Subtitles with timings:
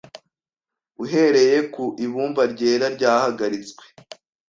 [1.03, 3.83] uhereye ku ibumba ryera ryahagaritswe